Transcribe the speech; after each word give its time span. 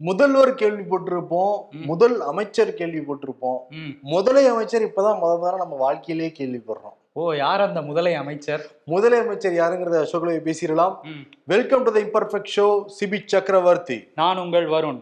முதல்வர் 0.00 0.54
கேள்விப்பட்டிருப்போம் 0.54 1.68
ம். 1.72 1.84
முதல் 1.84 2.20
அமைச்சர் 2.20 2.68
கேள்விப்பட்டிருப்போம் 2.68 3.58
ம். 3.70 3.94
முதலை 4.00 4.46
அமைச்சர் 4.46 4.82
இப்பதான் 4.82 5.18
முத 5.18 5.32
முதல்ல 5.34 5.56
நம்ம 5.56 5.76
வாழ்க்கையிலேயே 5.76 6.32
கேள்விப்படுறோம் 6.38 6.94
ஓ 7.12 7.32
யார் 7.32 7.60
அந்த 7.60 7.82
முதலை 7.82 8.14
அமைச்சர்? 8.14 8.60
முதலை 8.84 9.18
அமைச்சர் 9.18 9.52
யாருங்கிறத 9.52 10.04
அசோக்ல 10.04 10.40
பேசிடலாம். 10.44 10.96
Welcome 11.44 11.82
to 11.82 11.90
the 11.90 12.00
imperfect 12.00 12.52
show 12.56 12.84
Sibi 13.00 13.22
Chakravarthy. 13.26 14.08
நான் 14.14 14.38
உங்கள் 14.38 14.66
வருண். 14.66 15.00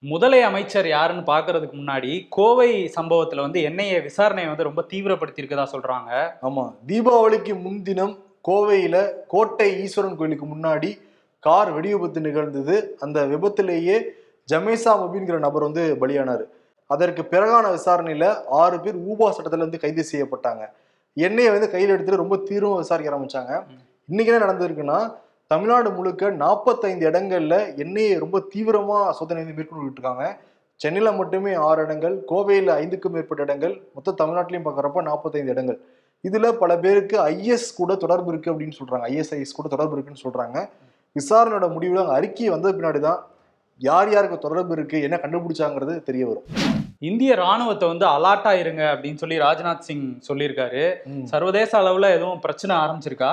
முதலை 0.00 0.42
அமைச்சர் 0.42 0.88
யாருன்னு 0.88 1.22
பார்க்கறதுக்கு 1.22 1.72
முன்னாடி 1.72 2.26
கோவை 2.28 2.92
சம்பவத்துல 2.96 3.40
வந்து 3.40 3.60
என்ஐஏ 3.60 4.06
விசாரணையை 4.06 4.46
வந்து 4.46 4.62
ரொம்ப 4.62 4.86
தீவிரப்படுத்தி 4.92 5.36
இருக்கதா 5.36 5.66
சொல்றாங்க. 5.72 6.32
ஆமா 6.42 6.74
தீபாவளிக்கு 6.86 7.60
முன்தினம் 7.62 8.26
கோவையில் 8.48 9.00
கோட்டை 9.32 9.68
ஈஸ்வரன் 9.84 10.18
கோயிலுக்கு 10.18 10.46
முன்னாடி 10.54 10.90
கார் 11.44 11.70
வெடி 11.76 11.90
விபத்து 11.94 12.20
நிகழ்ந்தது. 12.26 12.76
அந்த 13.04 13.18
விபத்திலேயே 13.32 13.96
ஜமேசா 14.48 14.92
மபின்கிற 15.00 15.38
நபர் 15.46 15.66
வந்து 15.68 15.82
பலியானார். 16.02 16.44
அதற்கு 16.90 17.22
பிறகான 17.32 17.64
விசாரணையில் 17.76 18.28
ஆறு 18.60 18.76
பேர் 18.84 18.98
ஊபா 19.08 19.26
சட்டத்தில் 19.36 19.64
வந்து 19.66 19.80
கைது 19.82 20.02
செய்யப்பட்டாங்க. 20.10 20.62
எண்ணெயை 21.16 21.50
வந்து 21.54 21.68
கையில் 21.72 21.92
எடுத்துட்டு 21.94 22.22
ரொம்ப 22.22 22.36
தீவிரமா 22.48 22.76
விசாரிக்க 22.82 23.12
ஆரம்பித்தாங்க 23.12 23.52
இன்றைக்கி 24.08 24.30
என்ன 24.32 24.44
நடந்திருக்குன்னா 24.44 24.98
தமிழ்நாடு 25.50 25.88
முழுக்க 25.96 26.30
நாற்பத்தைந்து 26.42 27.04
இடங்களில் 27.10 27.58
எண்ணெயை 27.84 28.14
ரொம்ப 28.24 28.38
தீவிரமாக 28.52 29.12
சோதனை 29.18 29.40
வந்து 29.42 29.56
மேற்கொண்டுட்டு 29.58 29.98
இருக்காங்க 29.98 30.26
சென்னையில் 30.80 31.18
மட்டுமே 31.20 31.52
ஆறு 31.68 31.80
இடங்கள் 31.86 32.16
கோவையில் 32.30 32.70
ஐந்துக்கும் 32.80 33.14
மேற்பட்ட 33.16 33.46
இடங்கள் 33.46 33.74
மொத்தம் 33.94 34.18
தமிழ்நாட்டிலையும் 34.20 34.66
பார்க்குறப்ப 34.66 35.02
நாற்பத்தைந்து 35.08 35.52
இடங்கள். 35.54 35.78
இதுல 36.26 36.52
பல 36.52 36.78
பேருக்கு 36.78 37.16
ஐஎஸ் 37.28 37.68
கூட 37.76 37.94
தொடர்பு 37.94 38.30
இருக்கு 38.32 38.52
அப்படின்னு 38.52 38.78
சொல்றாங்க. 38.78 39.04
ஐஎஸ்ஐஎஸ் 39.10 39.56
கூட 39.58 39.68
தொடர்பு 39.68 39.94
இருக்குன்னு 39.96 40.24
சொல்றாங்க. 40.26 40.58
விசாரணையோட 41.18 41.66
முடிவுல 41.74 42.02
அங்க 42.04 42.12
அறிக்கை 42.12 42.48
வந்த 42.48 42.72
பின்னாடி 42.72 43.00
தான் 43.00 43.26
யார் 43.78 44.10
யாருக்கு 44.10 44.38
தொடர்பு 44.38 44.72
இருக்கு 44.72 45.02
என்ன 45.02 45.16
கண்டுபிடிச்சாங்கிறது 45.22 46.02
தெரிய 46.02 46.26
வரும். 46.26 46.46
இந்திய 46.98 47.34
ராணுவத்தை 47.34 47.88
வந்து 47.88 48.06
அலாட்டா 48.06 48.52
இருங்க 48.58 48.82
அப்படின்னு 48.94 49.14
சொல்லி 49.14 49.38
ராஜ்நாத் 49.38 49.86
சிங் 49.88 50.20
சொல்லியிருக்காரு. 50.28 50.84
சர்வதேச 51.24 51.80
அளவுல 51.80 52.10
எதுவும் 52.10 52.40
பிரச்சனை 52.40 52.76
ஆரம்பிச்சிருக்கா? 52.76 53.30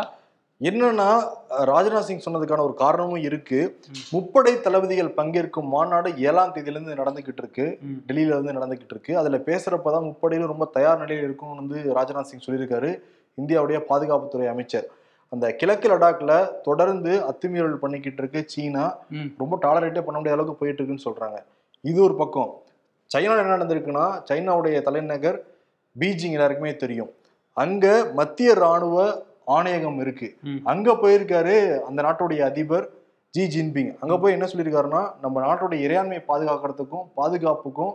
என்னன்னா 0.61 1.27
ராஜ்நாத் 1.59 1.99
சிங் 1.99 2.21
சொன்னதுக்கான 2.25 2.59
ஒரு 2.59 2.73
காரணமும் 2.73 3.15
இருக்கு. 3.15 3.79
முப்படை 4.11 4.61
தளபதிகள் 4.61 5.13
பங்கேற்கும் 5.13 5.63
மாநாடு 5.63 6.17
ஏழாம் 6.17 6.53
தேதியில 6.53 6.69
இருந்து 6.69 6.93
நடந்துகிட்டு 6.93 7.37
இருக்கு. 7.37 7.77
டெல்லியில 8.07 8.25
இருந்து 8.25 8.51
நடந்துகிட்டு 8.51 8.89
இருக்கு. 8.89 9.17
அதுல 9.17 9.37
பேசுறப்பதான் 9.37 10.01
முப்படையிலும் 10.01 10.51
ரொம்ப 10.51 10.65
தயார் 10.71 10.99
நிலையில் 10.99 11.23
இருக்கும்னு 11.23 11.67
வந்து 11.67 11.93
ராஜ்நாத் 11.93 12.21
சிங் 12.21 12.45
சொல்லியிருக்காரு. 12.45 12.99
இந்தியாவுடைய 13.41 13.81
பாதுகாப்புத்துறை 13.89 14.47
அமைச்சர். 14.47 14.87
அந்த 15.29 15.51
கிழக்கு 15.51 15.89
லடாக்ல 15.89 16.61
தொடர்ந்து 16.61 17.19
அத்துமீறல் 17.19 17.75
பண்ணிக்கிட்டு 17.75 18.21
இருக்கு 18.21 18.43
சீனா. 18.45 18.97
ரொம்ப 19.37 19.55
டாலரேட்டே 19.55 20.03
பண்ண 20.07 20.19
முடியாத 20.19 20.31
அளவுக்கு 20.31 20.55
போயிட்டு 20.55 20.83
இருக்குன்னு 20.83 21.07
சொல்றாங்க. 21.09 21.37
இது 21.81 22.03
ஒரு 22.03 22.15
பக்கம். 22.15 22.61
சைனால 23.17 23.37
என்ன 23.37 23.57
நடந்திருக்குன்னா 23.57 24.21
சைனாவுடைய 24.31 24.81
தலைநகர் 24.81 25.43
பீஜிங் 25.99 26.31
எல்லாருக்குமே 26.31 26.75
தெரியும். 26.75 27.11
அங்க 27.53 28.11
மத்திய 28.13 28.53
ராணுவ 28.53 29.23
ஆணையகம் 29.45 29.99
இருக்கு. 29.99 30.27
அங்க 30.63 30.91
போயிருக்காரு 30.93 31.55
அந்த 31.87 31.99
நாட்டுடைய 32.01 32.41
அதிபர் 32.49 32.85
ஜி 33.33 33.43
ஜின்பிங் 33.53 33.93
அங்க 33.99 34.17
போய் 34.17 34.31
என்ன 34.31 34.45
சொல்லியிருக்காருன்னா 34.51 35.03
நம்ம 35.21 35.41
நாட்டுடைய 35.45 35.79
இறையாண்மையை 35.85 36.23
பாதுகாக்கிறதுக்கும் 36.27 37.05
பாதுகாப்புக்கும் 37.19 37.93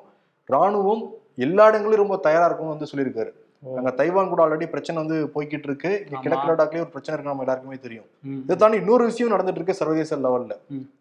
ராணுவம் 0.48 1.02
எல்லா 1.36 1.68
இடங்களிலும் 1.68 2.02
ரொம்ப 2.04 2.16
தயாரா 2.16 2.46
இருக்கும்னு 2.46 2.74
வந்து 2.74 2.90
சொல்லியிருக்காரு. 2.90 3.30
அங்க 3.62 3.90
தைவான் 3.90 4.28
கூட 4.28 4.40
ஆல்ரெடி 4.44 4.66
பிரச்சனை 4.70 4.96
வந்து 5.02 5.16
போய்கிட்டு 5.34 5.68
இருக்கு 5.68 5.90
இங்க. 6.04 6.20
கிழக்கு 6.24 6.48
லடாக்லயே 6.50 6.82
ஒரு 6.84 6.92
பிரச்சனை 6.94 7.14
இருக்கு 7.14 7.30
நம்ம 7.30 7.44
எல்லாருக்குமே 7.44 7.78
தெரியும். 7.86 8.06
இதை 8.44 8.56
தாண்டி 8.56 8.80
இன்னொரு 8.82 9.04
விஷயம் 9.10 9.32
நடந்துட்டு 9.34 9.60
இருக்கு 9.60 9.78
சர்வதேச 9.80 10.16
லெவல்ல. 10.16 10.54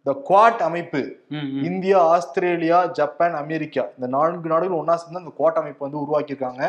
இந்த 0.04 0.12
குவாட் 0.30 0.62
அமைப்பு. 0.68 1.02
இந்தியா 1.70 2.00
ஆஸ்திரேலியா 2.16 2.80
ஜப்பான் 3.00 3.38
அமெரிக்கா 3.44 3.86
இந்த 3.98 4.08
நான்கு 4.16 4.54
நாடுகள் 4.54 4.82
ஒண்ணா 4.82 4.96
சேர்ந்து 4.96 5.24
அந்த 5.24 5.34
குவாட் 5.40 5.62
அமைப்பு 5.62 5.86
வந்து 5.88 6.02
உருவாக்கியிருக்காங்க 6.04 6.64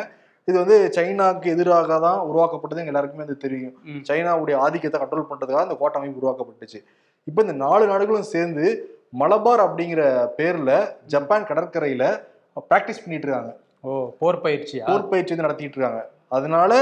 இது 0.50 0.56
வந்து 0.62 0.76
சைனாக்கு 0.96 1.48
எதிராக 1.54 1.98
தான் 2.06 2.20
உருவாக்கப்பட்டது 2.28 2.82
எங்க 2.82 2.92
எல்லாருக்குமே 2.92 3.26
அது 3.26 3.36
தெரியும். 3.44 3.74
சைனாவுடைய 4.08 4.56
ஆதிக்கத்தை 4.66 5.00
கண்ட்ரோல் 5.02 5.28
பண்றதுக்காக 5.32 5.66
இந்த 5.68 5.76
குவாட் 5.80 5.98
அமைப்பு 5.98 6.20
உருவாக்கப்பட்டுச்சு. 6.22 6.80
இப்போ 7.28 7.40
இந்த 7.46 7.56
நாலு 7.66 7.84
நாடுகளும் 7.92 8.30
சேர்ந்து 8.34 8.64
மலபார் 9.20 9.62
அப்படிங்கிற 9.66 10.02
பேர்ல 10.38 10.72
ஜப்பான் 11.14 11.48
கடற்கரையில 11.50 12.04
பிராக்டிஸ் 12.70 13.02
பண்ணிட்டு 13.04 13.26
இருக்காங்க. 13.28 13.52
ஓ 13.86 13.90
போர் 14.22 14.42
பயிற்சியா 14.46 14.84
போர் 14.90 15.10
பயிற்சி 15.12 15.32
வந்து 15.32 15.46
நடத்திட்டு 15.46 15.76
இருக்காங்க. 15.78 16.02
அதனால 16.36 16.72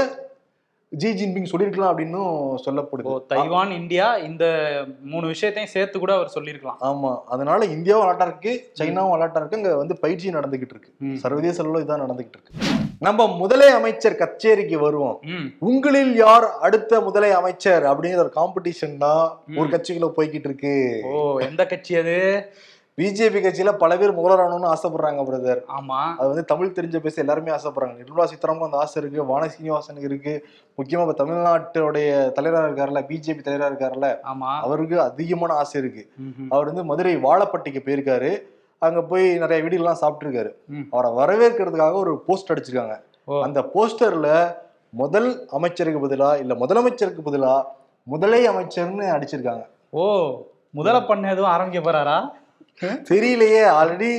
ஜி 0.91 1.09
ஜின்பிங் 1.09 1.49
சொல்லியிருக்கலாம் 1.49 1.91
அப்படின்னு 1.91 2.21
சொல்லப்படுது. 2.65 3.25
தைவான் 3.25 3.71
இந்தியா 3.71 4.15
இந்த 4.15 4.45
மூணு 5.03 5.27
விஷயத்தையும் 5.27 5.73
சேர்த்து 5.73 5.99
கூட 5.99 6.13
அவர் 6.13 6.27
சொல்லியிருக்கலாம் 6.27 6.79
ஆமா. 6.81 7.11
அதனால 7.25 7.65
இந்தியாவும் 7.65 8.05
அலாட்டா 8.05 8.21
இருக்கு 8.21 8.71
சைனாவும் 8.79 9.13
அலாட்டா 9.15 9.35
இருக்கு 9.35 9.57
அங்க 9.57 9.75
வந்து 9.75 9.97
பயிற்சி 9.97 10.29
நடந்துகிட்டு 10.29 10.75
இருக்கு. 10.75 10.91
சர்வதேச 11.13 11.63
அளவுல 11.63 11.83
இதான் 11.83 12.03
நடந்துகிட்டு 12.05 12.37
இருக்கு. 12.37 12.53
நம்ம 12.99 13.27
முதலை 13.37 13.67
அமைச்சர் 13.69 14.15
கச்சேரிக்கு 14.15 14.79
வருவோம். 14.79 15.19
உங்களில் 15.59 16.15
யார் 16.15 16.47
அடுத்த 16.59 17.01
முதலை 17.01 17.31
அமைச்சர் 17.31 17.83
அப்படிங்கிற 17.83 18.15
ஒரு 18.15 18.33
காம்படிஷன் 18.35 18.97
தான். 18.97 19.43
ஒரு 19.55 19.69
கட்சிக்குள்ள 19.69 20.09
போய்கிட்டு 20.17 20.49
இருக்கு. 20.51 21.01
ஓ 21.05 21.39
எந்த 21.39 21.65
கட்சி 21.65 21.95
அது? 21.95 22.17
பிஜேபி 22.99 23.39
கட்சியில 23.41 23.71
பல 23.77 23.97
பேர் 23.97 24.13
முதல்வர் 24.13 24.41
ஆகணும்னு 24.43 24.69
ஆசைப்படுறாங்க 24.71 25.21
பிரதர் 25.27 25.59
ஆமா. 25.77 25.99
அது 26.19 26.27
வந்து 26.27 26.43
தமிழ் 26.45 26.73
தெரிஞ்ச 26.77 26.97
பேச 26.99 27.15
எல்லாருமே 27.21 27.51
ஆசைப்படுறாங்க. 27.51 27.95
நிர்மலா 27.99 28.25
சீதாராமன் 28.25 28.67
அந்த 28.67 28.77
ஆசை 28.77 28.97
இருக்கு 29.01 29.25
வான 29.25 29.43
சீனிவாசனுக்கு 29.53 30.09
இருக்கு. 30.11 30.33
முக்கியமா 30.77 31.03
இப்ப 31.05 31.15
தமிழ்நாட்டுடைய 31.21 32.09
தலைவரா 32.37 32.63
இருக்காருல்ல 32.69 33.01
பிஜேபி 33.09 33.43
தலைவரா 33.45 33.69
இருக்காருல்ல 33.71 34.07
ஆமா. 34.31 34.49
அவருக்கு 34.65 34.97
அதிகமான 35.01 35.53
ஆசை 35.53 35.77
இருக்கு. 35.81 36.03
அவர் 36.49 36.65
வந்து 36.65 36.83
மதுரை 36.83 37.13
வாழப்பட்டிக்கு 37.17 37.83
போயிருக்காரு. 37.85 38.31
அங்க 38.81 39.03
போய் 39.03 39.25
நிறைய 39.37 39.59
வீடுகள்லாம் 39.63 40.01
சாப்பிட்டுருக்காரு. 40.01 40.51
அவரை 40.91 41.11
வரவேற்கிறதுக்காக 41.19 41.95
ஒரு 42.03 42.13
போஸ்ட் 42.27 42.51
அடிச்சிருக்காங்க. 42.51 42.97
அந்த 43.27 43.61
போஸ்டர்ல 43.73 44.27
முதல் 44.93 45.29
அமைச்சருக்கு 45.51 46.03
பதிலா 46.05 46.29
இல்ல 46.43 46.53
முதலமைச்சருக்கு 46.55 47.25
பதிலா 47.25 47.53
முதலை 48.07 48.41
அமைச்சர்னு 48.47 49.07
அடிச்சிருக்காங்க. 49.15 49.63
ஓ 49.89 50.03
முதல 50.71 50.97
பண்ண 51.09 51.31
எதுவும் 51.31 51.51
ஆரம்பிக்க 51.51 51.81
போறாரா? 51.81 52.17
தெரியலையே 52.81 53.63
ஆல்ரெடி. 53.79 54.11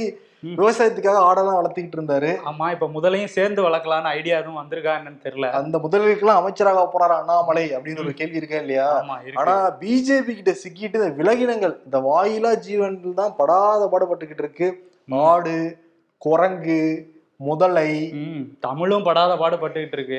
விவசாயத்துக்காக 0.58 1.22
ஆடெல்லாம் 1.28 1.58
வளர்த்திக்கிட்டு 1.58 1.98
இருந்தாரு. 1.98 2.30
ஆமா 2.50 2.66
இப்ப 2.72 2.86
முதலையும் 2.86 3.32
சேர்ந்து 3.34 3.60
வளர்க்கலாம்னு 3.62 4.12
ஐடியா 4.18 4.38
எதுவும் 4.38 4.60
வந்திருக்கா 4.60 4.92
என்னன்னு 4.98 5.24
தெரியல. 5.26 5.48
அந்த 5.58 5.78
முதலுக்கெல்லாம் 5.78 6.40
அமைச்சராக 6.40 6.84
போறாரா 6.94 7.16
அண்ணாமலை 7.20 7.64
அப்படின்னு 7.76 8.04
ஒரு 8.04 8.14
கேள்வி 8.14 8.40
இருக்கா 8.40 8.56
இல்லையா? 8.56 8.86
ஆமா 9.00 9.16
ஆனா 9.34 9.54
பிஜேபி 9.82 10.34
கிட்ட 10.34 10.54
சிக்கிட்டு 10.62 11.00
இந்த 11.00 11.10
விலகினங்கள் 11.20 11.74
இந்த 11.84 11.98
வாயிலா 12.00 12.54
ஜீவன்கள் 12.66 13.20
தான் 13.22 13.36
படாத 13.36 13.88
பாடுபட்டுக்கிட்டு 13.94 14.44
இருக்கு. 14.46 14.68
மாடு 15.08 15.56
குரங்கு 16.22 16.80
முதலை. 17.40 17.90
தமிழும் 18.60 19.02
படாத 19.02 19.32
பாடுபட்டுக்கிட்டு 19.34 19.96
இருக்கு. 19.98 20.18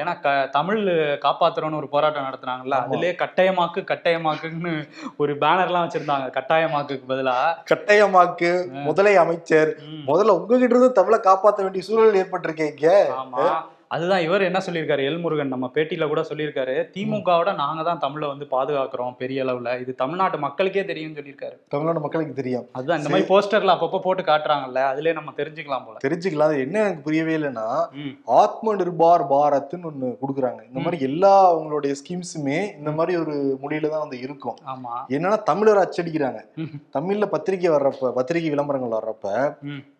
ஏன்னா 0.00 0.20
க 0.20 0.48
தமிழ் 0.50 0.80
காப்பாத்துறோம்னு 1.24 1.76
ஒரு 1.76 1.88
போராட்டம் 1.88 2.24
நடத்துனாங்கல்ல. 2.24 2.76
அதுலயே 2.84 3.12
கட்டாயமாக்கு 3.22 3.82
கட்டாயமாக்குன்னு 3.92 4.72
ஒரு 5.16 5.34
பேனர்லாம் 5.34 5.86
வச்சிருந்தாங்க 5.86 6.26
கட்டாயமாக்குக்கு 6.38 7.06
பதிலா. 7.08 7.36
கட்டாயமாக்கு 7.70 8.50
முதலை 8.82 9.16
அமைச்சர். 9.16 9.72
முதல்ல 10.06 10.34
உங்ககிட்ட 10.38 10.74
இருந்து 10.74 10.92
தமிழை 10.92 11.20
காப்பாற்ற 11.20 11.62
வேண்டிய 11.62 11.84
சூழல் 11.84 12.20
ஏற்பட்டிருக்கே 12.22 12.68
இங்க. 12.70 12.90
ஆமா. 13.16 13.46
அதுதான் 13.94 14.22
இவர் 14.26 14.46
என்ன 14.46 14.58
சொல்லியிருக்காரு? 14.66 15.02
எல்முருகன் 15.08 15.52
நம்ம 15.54 15.66
பேட்டியில 15.74 16.04
கூட 16.12 16.22
சொல்லியிருக்காரு. 16.28 16.74
திமுகவோட 16.94 17.50
நாங்க 17.60 17.82
தான் 17.88 18.00
தமிழை 18.04 18.26
வந்து 18.32 18.46
பாதுகாக்கிறோம் 18.54 19.14
பெரிய 19.20 19.44
அளவுல. 19.44 19.72
இது 19.82 19.92
தமிழ்நாட்டு 20.02 20.38
மக்களுக்கே 20.46 20.84
தெரியும்னு 20.90 21.18
சொல்லியிருக்காரு. 21.18 21.56
தமிழ்நாடு 21.74 22.00
மக்களுக்கு 22.04 22.38
தெரியும். 22.40 22.66
அதுதான் 22.78 23.00
இந்த 23.00 23.10
மாதிரி 23.12 23.28
போஸ்டர்ல 23.32 23.74
அப்பப்போ 23.76 24.00
போட்டு 24.06 24.22
காட்டுறாங்கல்ல 24.30 24.82
அதுலயே 24.92 25.14
நம்ம 25.18 25.34
தெரிஞ்சுக்கலாம் 25.40 25.86
போல. 25.86 26.00
தெரிஞ்சுக்கலாம். 26.06 26.50
அது 26.52 26.64
என்ன 26.66 26.82
எனக்கு 26.84 27.06
புரியவே 27.08 27.34
இல்லைன்னா 27.38 27.66
ஆத்ம 28.40 28.74
நிர்பார் 28.82 29.24
பாரத்னு 29.34 29.90
ஒண்ணு 29.92 30.10
கொடுக்குறாங்க. 30.22 30.60
இந்த 30.70 30.80
மாதிரி 30.86 31.00
எல்லா 31.10 31.32
அவங்களுடைய 31.52 31.94
ஸ்கீம்ஸுமே 32.02 32.58
இந்த 32.80 32.92
மாதிரி 32.98 33.14
ஒரு 33.22 33.36
மொழியில 33.64 33.92
தான் 33.94 34.04
வந்து 34.06 34.20
இருக்கும். 34.26 34.58
ஆமா. 34.74 34.94
என்னன்னா 35.16 35.40
தமிழரை 35.52 35.82
அச்சடிக்கிறாங்க. 35.86 36.42
தமிழ்ல 36.98 37.28
பத்திரிக்கை 37.36 37.70
வர்றப்ப 37.76 38.12
பத்திரிகை 38.18 38.50
விளம்பரங்கள் 38.56 38.98
வர்றப்ப 38.98 39.24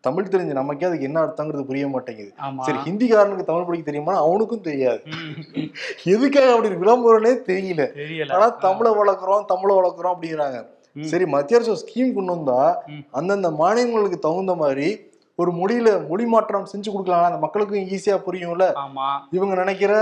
தமிழ் 0.06 0.32
தெரிஞ்ச 0.32 0.52
நமக்கே 0.58 0.86
அதுக்கு 0.88 1.06
என்ன 1.08 1.18
அர்த்தங்கிறது 1.24 1.68
புரிய 1.68 1.86
மாட்டேங்குது. 1.92 2.30
சரி 2.66 2.78
ஹிந்திக்காரனுக்கு 2.88 3.48
தமிழ் 3.48 3.68
படிக்க 3.76 3.90
தெரியுமா 3.90 4.14
அவனுக்கும் 4.26 4.66
தெரியாது. 4.68 5.00
எதுக்காக 6.12 6.52
அப்படி 6.54 6.68
விளம்பரம்னே 6.84 7.32
தெரியல. 7.50 7.82
ஆனா 8.36 8.46
தமிழை 8.66 8.92
வளர்க்குறோம் 9.00 9.44
தமிழை 9.52 9.74
வளர்க்குறோம் 9.78 10.14
அப்படிங்கிறாங்க. 10.14 10.60
சரி 11.10 11.24
மத்திய 11.32 11.58
அரசு 11.58 11.72
ஸ்கீம் 11.82 12.14
கொண்டு 12.18 12.34
வந்தா. 12.36 12.60
அந்தந்த 13.18 13.48
மாநிலங்களுக்கு 13.60 14.18
தகுந்த 14.26 14.52
மாதிரி 14.62 14.88
ஒரு 15.38 15.50
மொழியில 15.58 15.88
மொழி 16.10 16.24
மாற்றம் 16.34 16.70
செஞ்சு 16.72 16.90
கொடுக்கலாம் 16.92 17.26
அந்த 17.28 17.40
மக்களுக்கும் 17.42 17.88
ஈஸியா 17.96 18.16
புரியும்ல. 18.26 18.66
இவங்க 19.36 19.54
நினைக்கிற 19.62 19.92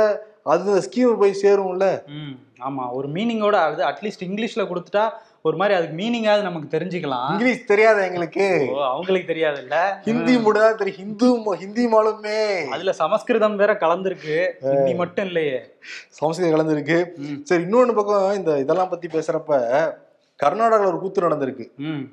அது 0.47 0.73
அந்த 0.73 0.89
ஸ்கீம் 0.89 1.19
போய் 1.19 1.39
சேரும்ல. 1.43 2.03
ம் 2.07 2.35
ஆமா. 2.63 2.93
ஒரு 2.93 3.09
மீனிங்கோட 3.09 3.53
அது 3.53 3.83
அட்லீஸ்ட் 3.85 4.25
இங்கிலீஷ்ல 4.25 4.65
கொடுத்துட்டா 4.65 5.11
ஒரு 5.43 5.57
மாதிரி 5.57 5.79
அதுக்கு 5.79 5.97
மீனிங்காவது 5.97 6.43
நமக்கு 6.43 6.79
தெரிஞ்சுக்கலாம். 6.79 7.31
இங்கிலீஷ் 7.31 7.65
தெரியாத 7.65 8.07
எங்களுக்கு? 8.07 8.69
அவங்களுக்கு 8.75 9.35
தெரியாதுல்ல. 9.35 10.01
ஹிந்தி 10.01 10.39
மட்டும் 10.39 10.63
தான் 10.63 10.77
தெரியும். 10.77 11.01
ஹிந்து 11.01 11.57
ஹிந்தி 11.57 11.87
மாலுமே. 11.87 12.69
அதுல 12.69 12.93
சமஸ்கிருதம் 12.93 13.57
வேற 13.57 13.73
கலந்துருக்கு. 13.73 14.51
ஹிந்தி 14.61 14.95
மட்டும் 14.95 15.27
இல்லையே. 15.27 15.59
சமஸ்கிருதம் 16.11 16.55
கலந்துருக்கு. 16.55 16.99
சரி 17.43 17.65
இன்னொன்னு 17.65 17.95
பக்கம் 17.95 18.35
இந்த 18.35 18.59
இதெல்லாம் 18.59 18.89
பத்தி 18.89 19.09
பேசுறப்ப 19.09 19.61
கர்நாடகாவில் 20.43 20.87
ஒரு 20.87 20.99
கூத்து 20.99 21.29
நடந்திருக்கு. 21.29 21.67
ம். 21.77 22.05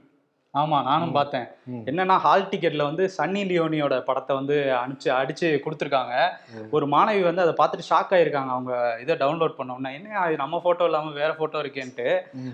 ஆமா 0.54 0.78
நானும் 0.88 1.14
பார்த்தேன். 1.18 1.46
என்னன்னா 1.90 2.16
ஹால் 2.24 2.48
டிக்கெட்ல 2.52 2.84
வந்து 2.88 3.04
சன்னி 3.18 3.42
லியோனியோட 3.50 3.96
படத்தை 4.04 4.36
வந்து 4.36 4.56
அனுப்பிச்சு 4.80 5.10
அடிச்சு 5.20 5.48
கொடுத்துருக்காங்க. 5.66 6.16
ஒரு 6.72 6.86
மாணவி 6.88 7.22
வந்து 7.28 7.44
அதை 7.46 7.54
பார்த்துட்டு 7.60 7.90
ஷாக் 7.90 8.12
ஆயிருக்காங்க. 8.18 8.52
அவங்க 8.56 8.74
இதை 9.04 9.16
டவுன்லோட் 9.16 9.58
பண்ணோம்னா 9.60 9.92
என்ன 9.98 10.18
அது 10.24 10.36
நம்ம 10.36 10.60
போட்டோ 10.60 10.86
இல்லாம 10.86 11.12
வேற 11.12 11.32
போட்டோ 11.34 11.62
இருக்கேன்ட்டு. 11.64 12.08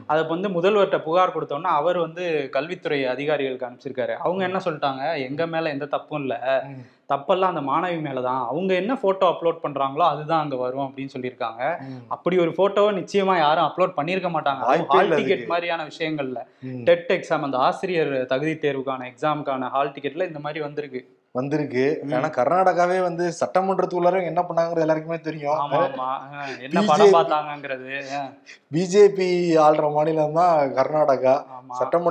அதை 0.06 0.24
வந்து 0.28 0.50
முதல்வர்கிட்ட 0.50 1.00
புகார் 1.08 1.36
கொடுத்தோம்னா 1.36 1.74
அவர் 1.82 1.98
வந்து 1.98 2.26
கல்வித்துறை 2.58 3.00
அதிகாரிகளுக்கு 3.16 3.68
அனுப்பிச்சிருக்காரு. 3.70 4.16
அவங்க 4.18 4.44
என்ன 4.44 4.62
சொல்லிட்டாங்க? 4.68 5.04
எங்க 5.30 5.48
மேல 5.48 5.70
எந்த 5.70 5.86
தப்பும் 5.86 6.22
இல்ல. 6.22 6.38
தப்பெல்லாம் 7.14 7.52
அந்த 7.52 7.62
மாணவி 7.62 8.00
மேலதான். 8.00 8.46
அவங்க 8.48 8.74
என்ன 8.74 8.96
போட்டோ 8.96 9.30
அப்லோட் 9.30 9.58
பண்றாங்களோ 9.64 10.04
அதுதான் 10.08 10.42
அங்க 10.42 10.56
வரும் 10.56 10.88
அப்படின்னு 10.88 11.10
சொல்லியிருக்காங்க. 11.18 11.62
அப்படி 12.08 12.38
ஒரு 12.38 12.50
போட்டோவை 12.50 12.96
நிச்சயமா 12.96 13.38
யாரும் 13.38 13.64
அப்லோட் 13.64 13.98
பண்ணியிருக்க 13.98 14.30
மாட்டாங்க. 14.30 14.60
Hall 14.86 15.10
ticket. 15.10 15.46
மாதிரியான 15.46 15.88
விஷயங்கள்ல. 15.88 16.40
டெட் 16.84 17.06
எக்ஸாம் 17.08 17.40
அந்த 17.40 17.58
ஆசிரியர் 17.58 18.26
தகுதி 18.26 18.52
தேர்வுக்கான 18.52 19.12
எக்ஸாமுக்கான 19.12 19.70
ஹால் 19.70 19.92
டிக்கெட்ல 19.92 20.28
இந்த 20.28 20.40
மாதிரி 20.40 20.64
வந்திருக்கு. 20.64 21.16
வந்திருக்கு. 21.32 22.04
ஏன்னா 22.08 22.30
கர்நாடகாவே 22.38 23.02
வந்து 23.02 23.34
சட்டமன்றத்துக்குள்ளார 23.40 24.24
என்ன 24.24 24.46
பண்ணாங்கிறது 24.50 24.80
எல்லாருக்குமே 24.80 25.20
தெரியும். 25.20 25.60
என்ன 26.60 26.82
படம் 26.88 27.14
பார்த்தாங்கங்கிறது. 27.14 28.04
அஹ் 28.18 28.32
பிஜேபி 28.74 29.30
ஆள்ற 29.66 29.92
மாநிலம் 29.92 30.34
தான் 30.34 30.74
கர்நாடகா. 30.74 31.44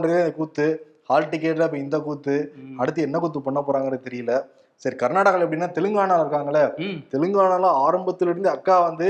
இந்த 0.08 0.32
கூத்து 0.36 0.66
ஹால் 1.04 1.28
டிக்கெட்ல 1.28 1.64
இப்ப 1.64 1.78
இந்த 1.78 2.00
கூத்து. 2.00 2.54
அடுத்து 2.78 3.02
என்ன 3.02 3.18
கூத்து 3.18 3.40
பண்ண 3.40 3.62
போறாங்கிறது 3.66 4.06
தெரியல. 4.10 4.42
சரி 4.82 4.96
கர்நாடகால 5.02 5.44
எப்படின்னா 5.46 5.68
தெலுங்கானா 5.76 6.16
இருக்காங்களே. 6.22 6.64
தெலுங்கானால 7.12 7.68
ஆரம்பத்துல 7.86 8.32
இருந்து 8.32 8.50
அக்கா 8.56 8.76
வந்து 8.88 9.08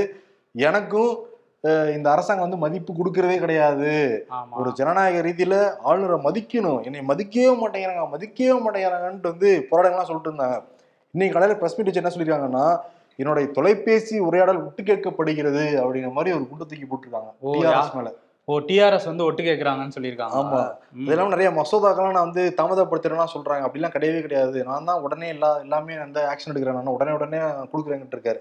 எனக்கும் 0.55 1.11
இந்த 1.95 2.07
அரசாங்கம் 2.11 2.45
வந்து 2.45 2.63
மதிப்பு 2.63 2.91
கொடுக்கறதே 2.93 3.37
கிடையாது. 3.43 3.91
ஒரு 4.59 4.69
ஜனநாயக 4.79 5.21
ரீதியில 5.27 5.55
ஆளுநரை 5.89 6.17
மதிக்கணும். 6.27 6.79
என்னை 6.87 7.01
மதிக்கவே 7.09 7.51
மாட்டேங்கிறாங்க 7.61 8.05
மதிக்கவே 8.13 8.55
மாட்டேங்கிறாங்கன்ட்டு 8.65 9.31
வந்து 9.33 9.49
போராட்டங்கள்லாம் 9.71 10.09
சொல்லிட்டு 10.09 10.31
இருந்தாங்க. 10.31 10.57
இன்னைக்கு 11.13 11.35
காலையில 11.35 11.57
பிரஸ் 11.61 11.77
மீட் 11.77 11.89
வச்சு 11.89 12.01
என்ன 12.03 12.13
சொல்லியிருக்காங்கன்னா 12.15 12.65
என்னுடைய 13.19 13.45
தொலைபேசி 13.57 14.15
உரையாடல் 14.27 14.63
விட்டு 14.63 14.81
கேட்கப்படுகிறது 14.89 15.65
அப்படிங்கிற 15.81 16.11
மாதிரி 16.17 16.35
ஒரு 16.37 16.45
குண்டு 16.49 16.67
தூக்கி 16.69 16.87
போட்டிருக்காங்க. 16.89 17.29
மேல. 17.97 18.09
ஓ 18.49 18.59
டிஆர்எஸ் 18.59 19.05
வந்து 19.05 19.23
ஒட்டு 19.23 19.43
கேக்குறாங்கன்னு 19.43 19.93
சொல்லியிருக்காங்க. 19.99 20.35
ஆமா. 20.41 20.71
இதெல்லாம் 21.03 21.29
நிறைய 21.29 21.49
மசோதாக்கெல்லாம் 21.51 22.11
நான் 22.11 22.31
வந்து 22.31 22.53
தாமதப்படுத்துறேன்னா 22.57 23.25
சொல்றாங்க. 23.33 23.63
அப்படிலாம் 23.67 23.93
கிடையவே 23.95 24.21
கிடையாது. 24.21 24.63
நான் 24.63 24.83
தான் 24.83 25.01
உடனே 25.01 25.27
எல்லா 25.27 25.59
எல்லாமே 25.59 25.97
வந்து 25.97 26.21
ஆக்ஷன் 26.21 26.51
எடுக்கிறேன். 26.51 26.73
நான் 26.73 26.85
உடனே 26.85 27.11
உடனே 27.11 27.37
கொடுக்குறேங்கிட்டு 27.37 28.15
இருக்காரு. 28.17 28.39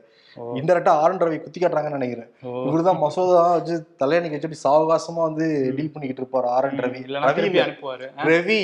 இன்டெரக்டா 0.54 0.88
ஆர் 0.88 1.16
ரவி 1.16 1.40
குத்தி 1.40 1.60
காட்டுறாங்கன்னு 1.60 1.98
நினைக்கிறேன். 1.98 2.30
ஓ. 2.42 2.64
இவருதான் 2.64 2.98
மசோதா 2.98 3.50
வச்சு 3.50 3.86
தலையணிக்கு 4.04 4.38
வச்சுட்டு 4.38 4.64
சாவகாசமா 4.64 5.14
வந்து 5.14 5.72
டீல் 5.76 5.92
பண்ணிக்கிட்டு 5.92 6.22
இருப்பாரு 6.22 6.44
ஆர் 6.44 6.70
என் 6.70 6.78
ரவி 6.78 7.02
ரவி 7.38 7.60
அனுப்புவாரு. 7.64 8.08
ரவி. 8.16 8.60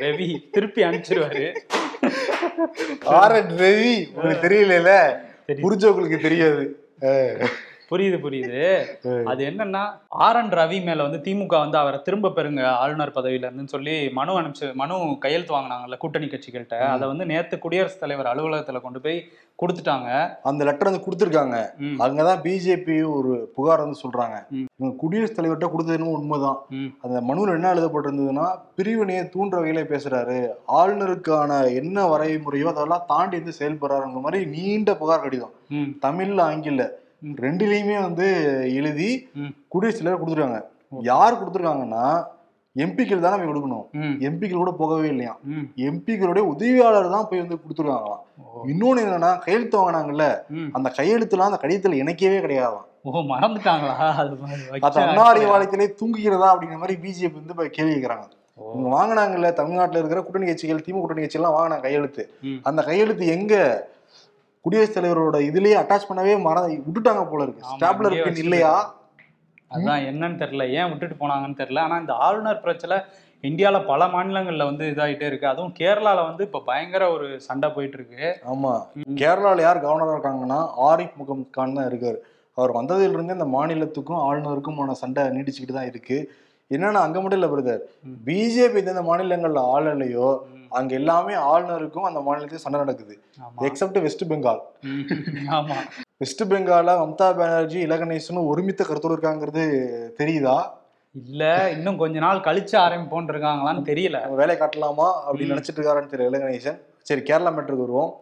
ரவி. 0.00 0.50
திருப்பி 0.50 0.82
அனுப்பிச்சிருவாரு. 0.82 1.52
ஆர் 3.04 3.32
என் 3.32 3.56
ரவி 3.56 4.14
உங்களுக்கு 4.14 4.48
தெரியல. 4.48 4.92
புரிஞ்சவங்களுக்கு 5.48 6.20
தெரியாது. 6.20 6.76
புரியுது 7.92 8.18
புரியுது. 8.24 8.60
அது 9.30 9.44
என்னன்னா 9.46 9.82
ஆர் 10.08 10.36
என் 10.36 10.50
ரவி 10.50 10.84
மேல 10.84 11.02
வந்து 11.02 11.20
திமுக 11.24 11.58
வந்து 11.58 11.78
அவரை 11.78 12.00
திரும்ப 12.02 12.28
பெறுங்க 12.28 12.64
ஆளுநர் 12.64 13.10
பதவியில 13.10 13.46
இருந்துன்னு 13.46 13.66
சொல்லி 13.66 14.10
மனு 14.10 14.40
அனுப்பிச்சு 14.40 14.74
மனு 14.74 15.16
கையெழுத்து 15.20 15.54
வாங்கினாங்கல்ல 15.54 15.96
கூட்டணி 15.96 16.26
கட்சிகள்கிட்ட. 16.26 16.78
அதை 16.88 17.08
வந்து 17.08 17.26
நேத்து 17.26 17.58
குடியரசுத் 17.58 18.00
தலைவர் 18.00 18.26
அலுவலகத்துல 18.26 18.80
கொண்டு 18.80 19.00
போய் 19.00 19.18
கொடுத்துட்டாங்க. 19.58 20.08
அந்த 20.42 20.64
லெட்டர் 20.64 20.90
வந்து 20.90 21.04
கொடுத்துருக்காங்க. 21.04 21.56
அங்கதான் 21.98 22.40
பிஜேபி 22.40 23.12
ஒரு 23.12 23.52
புகார் 23.54 23.80
வந்து 23.80 24.00
சொல்றாங்க. 24.00 24.36
குடியரசுத் 24.96 25.38
தலைவர்கிட்ட 25.38 25.70
கொடுத்ததுன்னு 25.72 26.12
உண்மைதான். 26.12 26.58
அந்த 27.00 27.20
மனுவில் 27.20 27.54
என்ன 27.54 27.74
எழுதப்பட்டிருந்ததுன்னா 27.74 28.46
பிரிவினையை 28.76 29.24
தூண்டுற 29.24 29.58
வகையில 29.58 29.84
பேசுறாரு. 29.84 30.38
ஆளுநருக்கான 30.76 31.74
என்ன 31.74 32.16
வரைமுறையோ 32.16 32.64
அதெல்லாம் 32.64 33.04
தாண்டி 33.06 33.38
வந்து 33.38 33.52
செயல்படுறாருங்கிற 33.58 34.20
மாதிரி 34.20 34.46
நீண்ட 34.46 34.96
புகார் 34.96 35.20
கடிதம். 35.20 35.52
தமிழ்ல 36.02 36.40
ஆங்கில. 36.40 37.00
ரெண்டுலயுமே 37.44 37.96
வந்து 38.06 38.26
எழுதி 38.78 39.10
தலைவர் 39.74 40.20
கொடுத்துருக்காங்க. 40.20 40.60
யார் 41.10 41.40
கொடுத்துருக்காங்கன்னா 41.40 42.04
எம்பிக்கள் 42.76 43.24
தானே 43.24 43.36
போய் 43.38 43.50
கொடுக்கணும். 43.50 43.86
எம்பிக்கள் 44.28 44.62
கூட 44.62 44.72
போகவே 44.80 45.08
இல்லையா. 45.14 45.32
எம்பிக்களுடைய 45.88 46.44
உதவியாளர் 46.52 47.14
தான் 47.14 47.26
போய் 47.30 47.42
வந்து 47.42 47.58
கொடுத்துருக்காங்களாம். 47.62 48.22
இன்னொன்னு 48.72 49.02
என்னன்னா 49.06 49.30
கையெழுத்து 49.44 49.78
வாங்கினாங்கல்ல. 49.80 50.26
அந்த 50.78 50.88
கையெழுத்துலாம் 50.98 51.50
அந்த 51.50 51.60
கடிதத்துல 51.64 52.00
இணைக்கவே 52.02 52.38
கிடையாதாம். 52.44 52.86
ஓ 53.08 53.22
மறந்துட்டாங்களா? 53.32 53.94
அது 54.22 54.34
மாதிரி 54.42 54.62
அது 54.68 54.84
வச்ச 54.84 55.00
அண்ணா 55.04 55.24
அறிவாலயத்திலே 55.32 55.88
தூங்குகிறதா 56.00 56.48
அப்படிங்கிற 56.52 56.80
மாதிரி 56.82 56.96
பிஜேபி 57.04 57.36
வந்து 57.38 57.54
இப்ப 57.56 57.66
கேள்வி 57.76 57.94
கேட்கறாங்க 57.94 58.26
இவங்க 58.58 58.88
வாங்கினாங்கல்ல 58.96 59.48
தமிழ்நாட்டுல 59.60 60.00
இருக்கிற 60.00 60.20
கூட்டணி 60.22 60.46
கட்சிகள் 60.48 60.84
திமுக 60.86 61.00
கூட்டணி 61.02 61.24
கட்சிகள்லாம் 61.24 61.56
வாங்கினாங்க 61.56 61.84
கையெழுத்து. 61.86 62.22
அந்த 62.68 62.80
கையெழுத்து 62.88 63.24
எங்க 63.36 63.54
குடியரசுத் 64.64 64.96
தலைவரோட 64.96 65.36
இதுலயே 65.48 65.76
அட்டாச் 65.78 66.08
பண்ணவே 66.08 66.40
மற 66.42 66.56
விட்டுட்டாங்க 66.86 67.28
போல 67.28 67.42
இருக்கு. 67.42 67.62
ஸ்டாப்லர் 67.72 68.24
பின் 68.24 68.36
இல்லையா? 68.36 68.74
அதான் 69.70 70.02
என்னன்னு 70.06 70.38
தெரியல. 70.38 70.64
ஏன் 70.70 70.90
விட்டுட்டு 70.90 71.16
போனாங்கன்னு 71.20 71.60
தெரியல. 71.60 71.78
ஆனா 71.78 71.98
இந்த 71.98 72.12
ஆளுநர் 72.18 72.60
பிரச்சனை 72.60 72.96
இந்தியால 73.44 73.86
பல 73.86 74.06
மாநிலங்கள்ல 74.06 74.64
வந்து 74.64 74.84
இதாயிட்டே 74.84 75.26
இருக்கு. 75.26 75.46
அதுவும் 75.46 75.74
கேரளால 75.78 76.24
வந்து 76.24 76.42
இப்ப 76.44 76.62
பயங்கர 76.66 77.10
ஒரு 77.10 77.40
சண்டை 77.40 77.70
போயிட்டு 77.70 77.98
இருக்கு. 77.98 78.26
ஆமா. 78.52 78.72
ம். 78.96 79.16
கேரளால 79.16 79.60
யார் 79.60 79.84
கவர்னரா 79.84 80.14
இருக்காங்கன்னா 80.16 80.58
ஆரிஃப் 80.88 81.16
முகம் 81.16 81.50
கான் 81.50 81.74
தான் 81.74 81.88
இருக்காரு. 81.90 82.18
அவர் 82.58 82.70
வந்ததுல 82.70 83.12
இருந்தே 83.12 83.32
இந்த 83.32 83.48
மாநிலத்துக்கும் 83.52 84.22
ஆளுநருக்குமான 84.22 84.92
சண்டை 84.94 85.22
நீடிச்சுக்கிட்டு 85.28 85.72
தான் 85.72 85.86
இருக்கு. 85.86 86.18
என்னன்னா 86.72 87.00
அங்க 87.06 87.18
மட்டும் 87.20 87.38
இல்ல 87.40 87.48
பிரதர். 87.52 87.82
பிஜேபி 88.26 88.80
எந்தெந்த 88.80 89.04
மாநிலங்கள்ல 89.08 89.62
ஆளலையோ 89.74 90.28
அங்க 90.72 90.92
எல்லாமே 90.94 91.34
ஆளுநருக்கும் 91.48 92.06
அந்த 92.08 92.20
மாநிலத்துக்கும் 92.20 92.66
சண்டை 92.66 92.78
நடக்குது. 92.80 93.14
எக்ஸப்ட் 93.68 93.98
வெஸ்ட் 94.06 94.24
பெங்கால் 94.30 94.60
ஆமா. 95.56 95.76
வெஸ்ட் 96.20 96.44
பெங்கால 96.52 96.90
மம்தா 97.02 97.26
பானர்ஜி 97.38 97.78
இலகணேசனும் 97.86 98.48
ஒருமித்த 98.50 98.82
கருத்தோடு 98.84 99.16
இருக்காங்கிறது 99.16 99.64
தெரியுதா? 100.20 100.56
இல்ல 101.14 101.42
இன்னும் 101.68 101.98
கொஞ்ச 101.98 102.18
நாள் 102.18 102.46
கழிச்சு 102.46 102.76
ஆரம்பிப்போன் 102.78 103.30
இருக்காங்களான்னு 103.32 103.82
தெரியல. 103.90 104.18
வேலையை 104.40 104.58
காட்டலாமா 104.58 105.08
அப்படின்னு. 105.26 105.52
நினைச்சிட்டு 105.54 105.78
இருக்காருன்னு 105.80 106.12
தெரியல 106.14 106.30
இலகணேசன் 106.32 106.78
சரி 107.08 107.22
கேரளா 107.28 107.50
மேட்டருக்கு 107.50 107.86
வருவோம். 107.86 108.12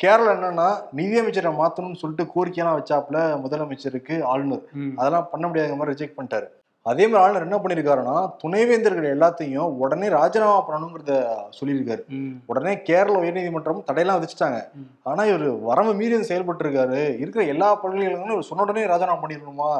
கேரளா 0.00 0.32
என்னன்னா 0.36 0.66
நிதியமைச்சரை 0.98 1.52
மாத்தணும்னு 1.60 2.00
சொல்லிட்டு 2.02 2.24
கோரிக்கையெல்லாம் 2.34 2.78
வச்சாப்புல 2.78 3.18
முதலமைச்சருக்கு 3.44 4.16
ஆளுநர். 4.32 4.62
அதெல்லாம் 4.98 5.28
பண்ண 5.32 5.44
முடியாத 5.48 5.78
மாதிரி 5.80 5.94
ரிஜெக்ட் 5.94 6.18
பண்ணிட்டாரு. 6.18 6.46
அதே 6.88 7.08
மாதிரி 7.08 7.22
ஆளுநர் 7.22 7.46
என்ன 7.46 7.56
பண்ணிருக்காருன்னா 7.56 8.16
துணைவேந்தர்கள் 8.42 9.08
எல்லாத்தையும் 9.14 9.72
உடனே 9.78 10.08
ராஜினாமா 10.08 10.58
பண்ணணுங்கிறத 10.68 11.12
சொல்லியிருக்காரு. 11.60 12.02
உடனே 12.46 12.72
கேரள 12.82 13.14
உயர்நீதிமன்றம் 13.20 13.84
தடையெல்லாம் 13.92 14.18
விதிச்சிட்டாங்க. 14.18 14.58
ம். 14.74 14.88
ஆனா 15.02 15.24
இவர் 15.24 15.46
வரம்பு 15.60 15.94
மீறி 15.94 16.22
செயல்பட்டு 16.22 16.64
இருக்காரு 16.64 17.18
இருக்கிற 17.18 17.44
எல்லா 17.44 17.80
பல்கலைக்கழகங்களும் 17.82 18.36
இவர் 18.36 18.50
சொன்ன 18.50 18.62
உடனே 18.62 18.86
ராஜினாமா 18.86 19.20
பண்ணிடணுமா? 19.22 19.70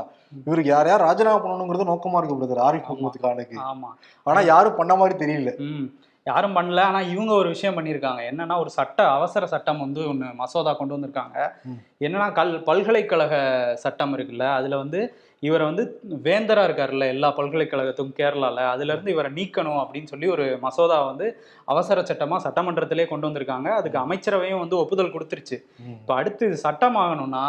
இவருக்கு 0.45 0.71
யார் 0.71 0.87
யார் 0.87 1.01
ராஜினாமா 1.01 1.45
பண்ணணுங்கிறது 1.45 1.91
நோக்கமா 1.93 2.19
இருக்கு 2.19 2.41
பிரதர் 2.41 2.67
ஆரிஃப். 2.69 2.89
முகமது 2.89 3.21
கானுக்கு. 3.23 3.57
ஆமா. 3.71 3.91
ஆனா 4.23 4.41
யாரும் 4.41 4.77
பண்ண 4.77 4.95
மாதிரி 4.95 5.17
தெரியல. 5.25 5.53
யாரும் 6.27 6.57
பண்ணல. 6.57 6.81
ஆனா 6.81 7.01
இவங்க 7.01 7.33
ஒரு 7.33 7.49
விஷயம் 7.49 7.77
பண்ணியிருக்காங்க. 7.77 8.23
என்னன்னா 8.31 8.61
ஒரு 8.61 8.71
சட்ட 8.71 9.09
அவசர 9.11 9.47
சட்டம் 9.47 9.81
வந்து 9.81 10.09
ஒன்று 10.09 10.35
மசோதா 10.35 10.73
கொண்டு 10.73 10.97
வந்திருக்காங்க. 10.97 11.37
என்னன்னா 12.01 12.33
கல் 12.33 12.63
பல்கலைக்கழக 12.63 13.35
சட்டம் 13.75 14.17
இருக்குல்ல 14.19 14.55
அதுல 14.55 14.77
வந்து 14.77 15.01
இவரை 15.43 15.65
வந்து 15.67 15.83
வேந்தரா 16.27 16.63
இருக்காருல்ல 16.69 17.07
எல்லா 17.15 17.29
பல்கலைக்கழகத்துக்கும் 17.37 18.17
கேரளால. 18.21 18.57
அதுல 18.75 18.93
இருந்து 18.93 19.15
இவரை 19.17 19.31
நீக்கணும் 19.33 19.81
அப்படின்னு 19.83 20.11
சொல்லி 20.13 20.27
ஒரு 20.27 20.47
மசோதா 20.61 20.99
வந்து 21.11 21.27
அவசர 21.73 22.03
சட்டமா 22.11 22.39
சட்டமன்றத்திலே 22.47 23.07
கொண்டு 23.13 23.29
வந்திருக்காங்க. 23.29 23.69
அதுக்கு 23.81 23.99
அமைச்சரவையும் 23.99 24.63
வந்து 24.65 24.77
ஒப்புதல் 24.83 25.15
கொடுத்துருச்சு. 25.17 25.59
இப்போ 25.99 26.15
அடுத்து 26.15 26.47
இது 26.47 26.59
சட்டம் 26.67 26.99
ஆகணும்னா 27.05 27.45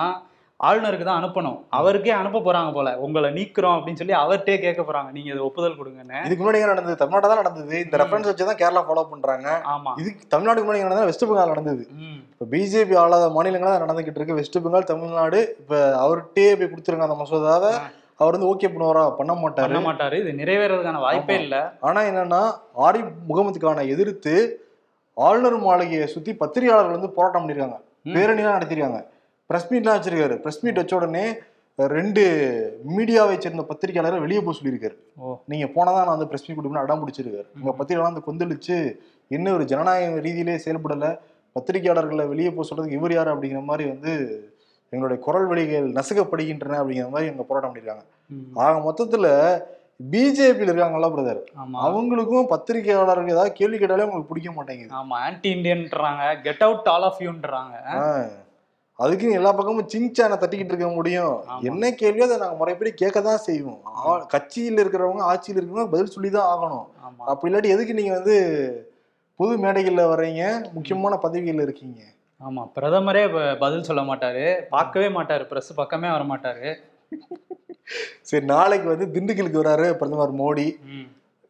ஆளுநருக்கு 0.60 1.06
தான் 1.06 1.20
அனுப்பணும். 1.24 1.58
அவருக்கே 1.70 2.10
அனுப்ப 2.10 2.40
போறாங்க 2.40 2.74
போல. 2.74 2.98
உங்களை 2.98 3.30
நீக்குறோம் 3.30 3.76
அப்படின்னு 3.78 3.96
சொல்லி 3.96 4.14
அவர்கிட்டே 4.14 4.60
கேட்க 4.60 4.82
போறாங்க. 4.82 5.12
நீங்க 5.12 5.30
இதை 5.30 5.40
ஒப்புதல் 5.40 5.78
கொடுங்கன்னு. 5.78 6.18
இதுக்கு 6.26 6.44
முன்னாடி 6.44 6.66
நடந்தது? 6.66 6.96
தமிழ்நாடு 6.96 7.28
தான் 7.28 7.38
நடந்தது. 7.38 7.84
இந்த. 7.84 7.98
ரெஃபரன்ஸ் 7.98 8.26
வச்சு 8.26 8.46
தான் 8.46 8.60
கேரளா 8.62 8.84
ஃபாலோ 8.88 9.04
பண்றாங்க. 9.10 9.62
ஆமா. 9.74 9.94
இதுக்கு 9.98 10.26
தமிழ்நாட்டுக்கு 10.36 10.70
முன்னாடி 10.70 10.84
நடந்தது 10.84 11.06
வெஸ்ட் 11.06 11.26
பெங்கால் 11.26 11.48
நடந்தது. 11.48 11.84
இப்போ 12.32 12.46
பிஜேபி 12.52 12.98
ஆளாத 12.98 13.30
மாநிலங்களா 13.30 13.72
தான் 13.74 13.86
நடந்துகிட்டு 13.86 14.20
இருக்கு. 14.22 14.34
வெஸ்ட் 14.34 14.60
பெங்கால் 14.60 14.84
தமிழ்நாடு 14.84 15.56
இப்ப 15.60 15.76
அவர்கிட்டே 16.04 16.48
போய் 16.60 16.72
கொடுத்துருங்க 16.74 17.08
அந்த 17.10 17.18
மசோதாவை. 17.24 17.72
அவர் 18.18 18.36
வந்து 18.36 18.50
ஓகே 18.52 18.70
பண்ணுவாரா? 18.74 19.16
பண்ண 19.16 19.34
மாட்டாரு. 19.34 19.68
பண்ண 19.68 19.80
மாட்டாரு. 19.80 20.14
இது 20.14 20.32
நிறைவேறதுக்கான 20.34 21.00
வாய்ப்பே. 21.00 21.38
இல்ல. 21.44 21.78
ஆனா 21.80 22.02
என்னன்னா 22.02 22.42
ஆரிஃப் 22.88 23.14
முகமதுக்கான 23.30 23.88
எதிர்த்து 23.88 24.34
ஆளுநர் 25.14 25.58
மாளிகையை 25.58 26.08
சுத்தி 26.08 26.34
பத்திரிகையாளர்கள் 26.34 26.98
வந்து 26.98 27.10
போராட்டம் 27.10 27.42
பண்ணிருக்காங்க. 27.44 27.78
பேரணிலாம் 28.16 28.58
நடத்திருக்காங்க. 28.58 29.00
பிரஸ் 29.50 29.70
மீட்லாம் 29.72 29.98
வச்சிருக்காரு. 29.98 30.36
பிரஸ் 30.38 30.64
மீட் 30.64 30.76
வச்ச 30.76 30.96
உடனே 30.96 31.24
ரெண்டு 31.80 32.24
மீடியாவை 32.90 33.36
சேர்ந்த 33.38 33.64
பத்திரிகையாளரை 33.70 34.20
வெளியே 34.20 34.42
போக 34.42 34.56
சொல்லியிருக்காரு. 34.58 34.96
நீங்க 35.46 35.66
போனதான் 35.68 36.00
நான் 36.00 36.16
வந்து 36.16 36.28
பிரஸ் 36.28 36.46
மீட் 36.48 36.58
கொடுப்பேன் 36.58 36.84
அடம் 36.84 37.02
பிடிச்சிருக்காரு. 37.02 37.48
உங்க 37.58 37.72
பத்திரிகையாளர் 37.72 38.12
வந்து 38.12 38.26
கொந்தளிச்சு 38.28 38.78
என்ன 39.32 39.54
ஒரு 39.54 39.66
ஜனநாயக 39.66 40.20
ரீதியிலே 40.20 40.56
செயல்படல 40.66 41.08
பத்திரிகையாளர்களை 41.56 42.28
வெளியே 42.28 42.52
போக 42.52 42.68
சொல்றதுக்கு 42.68 42.98
இவர் 42.98 43.14
யாரு 43.14 43.34
அப்படிங்கிற 43.34 43.64
மாதிரி 43.64 43.90
வந்து 43.90 44.12
எங்களுடைய 44.94 45.24
குரல் 45.24 45.48
வழிகள் 45.48 45.88
நசுக்கப்படுகின்றன 45.94 46.80
அப்படிங்கிற 46.80 47.10
மாதிரி 47.10 47.30
இவங்க 47.30 47.44
போராட்டம் 47.44 47.72
பண்ணிருக்காங்க 47.72 48.04
ம். 48.30 48.46
ஆக 48.58 48.76
மொத்தத்துல 48.80 49.28
பிஜேபியில் 50.04 50.72
இருக்காங்கல்ல 50.72 51.10
பிரதர் 51.10 51.42
அவங்களுக்கும் 51.86 52.50
பத்திரிகையாளர்கள் 52.50 53.32
ஏதாவது 53.32 53.54
கேள்வி 53.54 53.78
கேட்டாலே 53.78 54.04
அவங்களுக்கு 54.04 54.32
பிடிக்க 54.32 54.52
மாட்டேங்குது. 54.52 54.92
ஆமா 54.94 55.18
ஆன்டி 55.26 55.50
இந்தியன்றாங்க 55.56 56.24
கெட் 56.42 56.64
அவுட் 56.64 56.88
ஆல் 56.88 57.04
ஆஃப் 57.04 57.22
யூன்றாங்க. 57.22 57.76
அதுக்குன்னு 59.00 59.38
எல்லா 59.40 59.52
பக்கமும் 59.58 59.90
சிங்சானை 59.94 60.36
தட்டிக்கிட்டு 60.42 60.74
இருக்க 60.74 60.90
முடியும். 60.98 61.36
என்ன 61.70 61.92
கேள்வியோ 62.02 62.26
அதை 62.28 62.38
நாங்க 62.42 62.58
முறைப்படி 62.62 62.92
கேட்க 63.02 63.20
தான் 63.28 63.44
செய்வோம் 63.48 63.82
கட்சியில் 64.34 64.82
இருக்கிறவங்க 64.84 65.24
ஆட்சியில் 65.32 65.60
இருக்கிறவங்க 65.60 65.92
பதில் 65.94 66.14
சொல்லி 66.16 66.30
தான் 66.38 66.50
ஆகணும் 66.54 66.88
அப்படி 67.32 67.50
இல்லாட்டி 67.52 67.74
எதுக்கு 67.76 68.00
நீங்க 68.00 68.14
வந்து 68.20 68.36
பொது 69.40 69.54
மேடைகள்ல 69.64 70.06
வர்றீங்க? 70.12 70.44
முக்கியமான 70.78 71.20
பதவிகள்ல 71.26 71.66
இருக்கீங்க. 71.68 72.00
ஆமா. 72.42 72.62
பிரதமரே 72.76 73.22
பதில் 73.64 73.86
சொல்ல 73.90 74.02
மாட்டாரு. 74.10 74.44
பார்க்கவே 74.74 75.08
மாட்டாரு. 75.18 75.44
பிரஸ் 75.52 75.72
பக்கமே 75.80 76.10
வர 76.16 76.24
மாட்டாரு. 76.32 76.70
சரி 78.30 78.46
நாளைக்கு 78.46 78.88
வந்து 78.92 79.06
திண்டுக்கலுக்கு 79.16 79.62
வராரு 79.62 79.88
பிரதமர் 80.02 80.34
மோடி. 80.42 80.68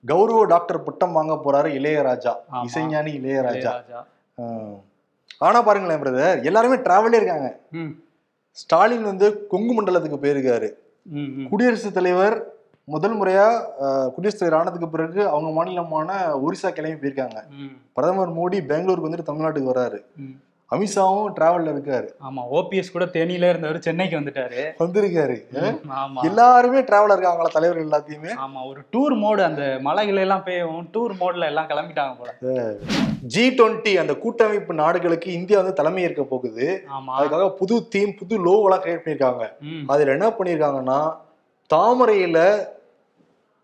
கௌரவ 0.03 0.43
டாக்டர் 0.53 0.83
பட்டம் 0.83 1.17
வாங்க 1.17 1.33
போறாரு 1.45 1.71
இளையராஜா. 1.79 2.33
இசைஞானி 2.67 3.13
இளையராஜா. 3.19 3.73
ஆனா 5.41 5.61
பாருங்களேன் 5.61 6.01
பிரதர் 6.01 6.43
எல்லாருமே 6.43 6.75
டிராவலே 6.77 7.13
இருக்காங்க. 7.13 7.49
ஸ்டாலின் 8.57 9.03
வந்து 9.03 9.47
கொங்கு 9.47 9.73
மண்டலத்துக்கு 9.73 10.23
போயிருக்காரு. 10.23 10.69
குடியரசுத் 11.47 11.93
தலைவர் 11.93 12.35
முதல் 12.87 13.15
முறையா 13.15 13.45
குடியரசுத் 14.15 14.39
தலைவர் 14.39 14.59
ஆனதுக்கு 14.59 14.89
பிறகு 14.89 15.21
அவங்க 15.27 15.49
மாநிலமான 15.57 16.09
ஒரிசா 16.45 16.69
கிளம்பி 16.69 16.99
போயிருக்காங்க. 17.01 17.39
பிரதமர் 17.93 18.35
மோடி 18.35 18.59
பெங்களூருக்கு 18.65 19.09
வந்துட்டு 19.09 19.29
தமிழ்நாட்டுக்கு 19.29 19.73
வராரு 19.73 19.99
ம். 20.17 20.35
அமித்ஷாவும் 20.71 21.29
டிராவல்ல 21.37 21.71
இருக்காரு. 21.73 22.07
ஆமா 22.27 22.41
ஓபிஎஸ் 22.57 22.91
கூட 22.91 23.05
தேனியில 23.05 23.49
இருந்தவர் 23.51 23.79
சென்னைக்கு 23.79 24.15
வந்துட்டாரு. 24.19 24.61
வந்திருக்காரு. 24.81 25.37
ஆமா. 26.01 26.21
எல்லாருமே 26.21 26.79
டிராவலர் 26.79 27.17
இருக்காங்களா 27.17 27.49
தலைவர்கள் 27.53 27.87
எல்லாத்தையுமே. 27.87 28.31
ஆமா 28.45 28.59
ஒரு 28.67 28.81
டூர் 28.93 29.15
மோடு 29.23 29.43
அந்த 29.49 29.63
மலைகள் 29.81 30.21
எல்லாம் 30.25 30.43
பெய்யும் 30.43 30.89
டூர் 30.93 31.15
மோட்ல 31.21 31.49
எல்லாம் 31.51 31.69
கிளம்பிட்டாங்க 31.69 32.15
போல. 32.19 32.31
ஜி 33.33 33.45
டுவெண்ட்டி 33.49 33.93
அந்த 34.03 34.13
கூட்டமைப்பு 34.15 34.73
நாடுகளுக்கு 34.73 35.29
இந்தியா 35.33 35.59
வந்து 35.59 35.77
தலைமை 35.79 36.03
ஏற்க 36.03 36.23
போகுது. 36.23 36.67
அதுக்காக 37.17 37.49
புது 37.61 37.87
தீம் 37.87 38.17
புது 38.19 38.35
லோவெல்லாம் 38.47 38.83
கிரியேட் 38.83 39.05
பண்ணியிருக்காங்க. 39.05 39.45
அதுல 39.87 40.11
என்ன 40.11 40.29
பண்ணியிருக்காங்கன்னா 40.29 40.99
தாமரையில 41.69 42.37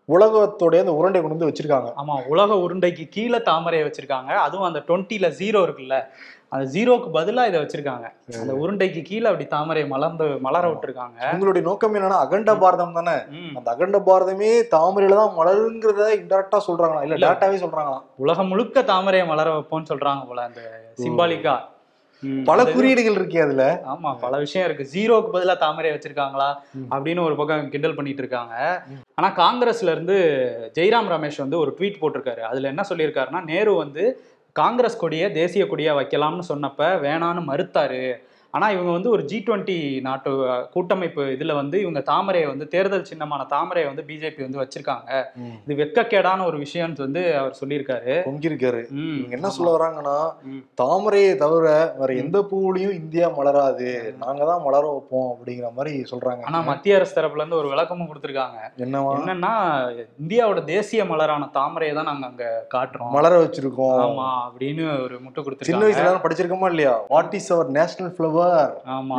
உலகத்தோடைய 0.08 0.82
அந்த 0.82 0.92
உருண்டை 0.94 1.20
கொண்டு 1.20 1.36
வந்து 1.36 1.48
வச்சிருக்காங்க. 1.48 1.88
ஆமா 2.00 2.16
உலக 2.26 2.54
உருண்டைக்கு 2.64 3.04
கீழே 3.08 3.38
தாமரையை 3.48 3.84
வச்சிருக்காங்க. 3.86 4.32
அதுவும் 4.44 4.66
அந்த 4.66 4.80
டுவெண்ட்டில 4.88 5.28
ஜீரோ 5.38 5.60
இருக்குல்ல. 5.66 5.96
அந்த 6.52 6.64
ஜீரோக்கு 6.74 7.08
பதிலா 7.16 7.42
இதை 7.48 7.58
வச்சிருக்காங்க. 7.62 8.06
அந்த 8.42 8.52
உருண்டைக்கு 8.62 9.00
கீழே 9.08 9.26
அப்படி 9.30 9.46
தாமரையை 9.54 9.86
மலர்ந்து 9.92 10.26
மலர 10.46 10.64
விட்டுருக்காங்க. 10.72 11.18
உங்களுடைய 11.34 11.62
நோக்கம் 11.68 11.96
என்னன்னா 11.98 12.18
அகண்ட 12.24 12.52
பாரதம் 12.62 12.96
தானே. 12.98 13.16
அந்த 13.58 13.68
அகண்ட 13.74 13.98
பாரதமே 14.08 14.50
தாமரையில 14.74 15.18
தான் 15.20 15.36
மலருங்கிறத 15.38 16.10
இன்டெரக்டா 16.20 16.60
சொல்றாங்களா 16.68 17.04
இல்ல. 17.06 17.18
டேட்டாவே 17.24 17.56
சொல்றாங்களா 17.64 17.98
உலகம் 18.24 18.52
முழுக்க 18.52 18.82
தாமரையை 18.92 19.26
மலர 19.32 19.54
வைப்போம்னு 19.56 19.90
சொல்றாங்க 19.92 20.24
போல 20.30 20.42
அந்த 20.50 20.62
சிம்பாலிக்கா 21.04 21.56
பல 22.48 22.60
குறியீடுகள் 22.66 23.16
இருக்கே 23.18 23.40
அதுல. 23.44 23.64
ஆமா 23.92 24.10
பல 24.22 24.34
விஷயம் 24.44 24.64
இருக்கு. 24.66 24.84
ஜீரோக்கு 24.92 25.30
பதிலா 25.34 25.54
தாமரை 25.56 25.90
வச்சிருக்காங்களா. 25.94 26.46
அப்படின்னு 26.94 27.20
ஒரு 27.26 27.34
பக்கம் 27.36 27.68
கிண்டல் 27.74 27.94
பண்ணிட்டு 27.94 28.22
இருக்காங்க. 28.24 28.54
ஆனா 29.14 29.28
காங்கிரஸ்ல 29.42 29.92
இருந்து 29.96 30.16
ஜெய்ராம் 30.78 31.10
ரமேஷ் 31.14 31.42
வந்து 31.44 31.58
ஒரு 31.58 31.72
ட்வீட் 31.78 32.00
போட்டிருக்காரு. 32.00 32.42
அதுல 32.50 32.70
என்ன 32.72 32.84
சொல்லியிருக்காருன்னா 32.90 33.42
நேரு 33.44 33.74
வந்து 33.74 34.04
காங்கிரஸ் 34.58 35.00
கொடியை 35.02 35.26
தேசிய 35.40 35.62
கொடியாக 35.66 35.98
வைக்கலாம்னு 36.00 36.44
சொன்னப்ப 36.52 36.88
வேணான்னு 37.04 37.42
மறுத்தாரு. 37.50 38.02
ஆனா 38.56 38.66
இவங்க 38.74 38.90
வந்து 38.96 39.10
ஒரு 39.14 39.22
ஜி 39.30 39.38
டுவெண்ட்டி 39.46 39.76
நாட்டு 40.06 40.30
கூட்டமைப்பு 40.74 41.22
இதுல 41.36 41.54
வந்து 41.60 41.76
இவங்க 41.84 42.00
தாமரையை 42.10 42.46
வந்து 42.52 42.66
தேர்தல் 42.74 43.08
சின்னமான 43.10 43.46
தாமரையை 43.54 43.86
வந்து 43.90 44.04
பிஜேபி 44.10 44.40
வந்து 44.46 44.60
வச்சிருக்காங்க. 44.62 45.08
இது 45.64 45.74
வெட்கக்கேடான 45.80 46.44
ஒரு 46.50 46.58
விஷயம்னு 46.64 47.04
வந்து 47.06 47.22
அவர் 47.40 47.58
சொல்லியிருக்காரு. 47.60 48.12
இவங்க 48.24 49.34
என்ன. 49.36 49.50
சொல்ல 49.56 49.70
வராங்கன்னா. 49.76 50.16
தாமரையை 50.82 51.32
தவிர 51.44 51.66
வேற 52.00 52.10
எந்த 52.22 52.38
பூவுலயும் 52.50 52.96
இந்தியா 53.00 53.28
மலராது. 53.38 53.90
நாங்க 54.24 54.42
தான் 54.50 54.64
மலர 54.66 54.84
வைப்போம் 54.94 55.28
அப்படிங்கிற 55.32 55.70
மாதிரி 55.78 55.94
சொல்றாங்க. 56.12 56.44
ஆனா 56.50 56.60
மத்திய 56.70 56.98
அரசு 56.98 57.16
தரப்புல 57.18 57.42
இருந்து 57.42 57.60
ஒரு 57.62 57.70
விளக்கமும் 57.74 58.10
கொடுத்திருக்காங்க. 58.10 58.58
என்னவா? 58.86 59.12
என்னன்னா 59.20 59.52
இந்தியாவோட 60.22 60.62
தேசிய 60.72 61.04
மலரான 61.12 61.50
தாமரையை 61.58 61.94
தான் 61.98 62.10
நாங்க 62.10 62.26
அங்க 62.30 62.46
காட்டுறோம். 62.76 63.12
மலர 63.18 63.34
வச்சிருக்கோம். 63.44 63.98
ஆமா 64.06 64.28
அப்படின்னு 64.46 64.84
ஒரு 65.06 65.14
முட்டை 65.24 65.38
சின்ன 65.38 65.46
கொடுத்துருக்காங்க 65.46 65.84
வயசுல 65.86 66.24
படிச்சிருக்கோமா 66.24 66.70
இல்லையா? 66.74 66.94
What 67.14 67.36
is 67.40 67.50
our 67.56 67.70
national 67.78 68.14
flower 68.16 68.45
ஆமா 68.86 69.16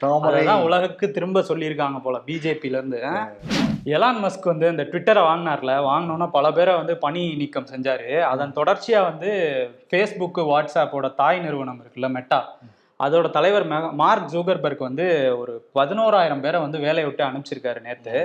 தாமரை. 0.00 0.40
அததான் 0.40 0.64
உலகுக்கு 0.64 1.10
திரும்ப 1.10 1.40
சொல்லியிருக்காங்க 1.40 1.98
போல 2.02 2.18
பிஜேபில 2.26 2.78
இருந்து 2.80 3.00
எலான் 3.94 4.20
மஸ்க் 4.22 4.44
வந்து 4.44 4.68
இந்த 4.68 4.82
ட்விட்டரை 4.82 5.22
வாங்கினார்ல 5.22 5.72
வாங்கினோன்னா 5.88 6.30
பல 6.30 6.52
பேரை 6.52 6.74
வந்து 6.74 6.96
பணி 6.96 7.34
நீக்கம் 7.36 7.68
செஞ்சாரு. 7.72 8.20
அதன் 8.22 8.52
தொடர்ச்சியா 8.52 9.02
வந்து 9.02 9.30
ஃபேஸ்புக்கு 9.90 10.42
வாட்ஸ்அப்போட 10.52 11.14
தாய் 11.14 11.40
நிறுவனம் 11.40 11.80
இருக்குல்ல 11.82 12.10
மெட்டா 12.10 12.40
அதோட 13.00 13.30
தலைவர் 13.30 13.66
மார்க் 13.92 14.32
ஜூகர்பர்க் 14.32 14.88
வந்து 14.88 15.06
ஒரு 15.38 15.70
பதினோராயிரம் 15.74 16.40
பேரை 16.40 16.60
வந்து 16.60 16.78
வேலையை 16.78 17.04
விட்டு 17.04 17.24
அனுப்பிச்சிருக்காரு 17.24 17.80
நேத்து. 17.80 18.16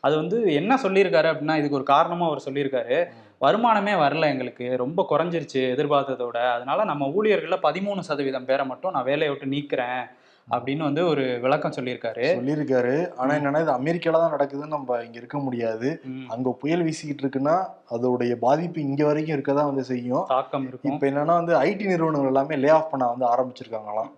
அது 0.00 0.16
வந்து 0.16 0.52
என்ன 0.52 0.78
சொல்லியிருக்காரு 0.82 1.28
அப்படின்னா 1.32 1.56
இதுக்கு 1.56 1.76
ஒரு 1.76 1.84
காரணமா 1.84 2.26
அவர் 2.26 2.44
சொல்லியிருக்காரு. 2.44 2.96
வருமானமே 3.40 3.94
வரல 4.02 4.24
எங்களுக்கு. 4.24 4.76
ரொம்ப 4.76 5.06
குறைஞ்சிருச்சு 5.10 5.62
எதிர்பார்த்ததோட. 5.72 6.52
அதனால 6.52 6.84
நம்ம 6.84 7.06
ஊழியர்கள்ல 7.06 7.56
பதிமூணு 7.62 7.98
சதவீதம் 7.98 8.44
பேரை 8.44 8.66
மட்டும் 8.66 8.92
நான் 8.92 9.04
வேலையை 9.04 9.28
விட்டு 9.28 9.56
நீக்கிறேன் 9.56 10.04
அப்படின்னு 10.50 10.78
வந்து 10.78 11.06
ஒரு 11.06 11.38
விளக்கம் 11.40 11.72
சொல்லியிருக்காரு. 11.72 12.24
சொல்லியிருக்காரு. 12.24 13.14
ஆனா 13.16 13.34
என்னன்னா 13.34 13.60
இது 13.60 13.72
அமெரிக்கால 13.72 14.12
தான் 14.12 14.32
நடக்குதுன்னு 14.32 14.66
நம்ம 14.66 14.98
இங்க 15.04 15.18
இருக்க 15.18 15.38
முடியாது. 15.38 16.02
அங்க 16.28 16.56
புயல் 16.60 16.84
வீசிக்கிட்டு 16.84 17.24
இருக்குன்னா 17.24 17.66
அதோடைய 17.90 18.34
பாதிப்பு 18.34 18.80
இங்க 18.80 19.04
வரைக்கும் 19.04 19.40
இருக்கதான் 19.40 19.70
வந்து 19.70 19.84
செய்யும். 19.84 20.24
தாக்கம் 20.28 20.68
இருக்கும். 20.68 20.92
இப்ப 20.92 21.06
என்னன்னா 21.06 21.36
வந்து 21.40 21.54
ஐடி 21.54 21.86
நிறுவனங்கள் 21.86 22.26
எல்லாமே 22.26 22.56
லே 22.56 22.68
ஆஃப் 22.68 22.90
பண்ண 22.90 23.06
வந்து 23.06 23.26
ஆரம்பிச்சிருக்காங்களாம். 23.26 24.10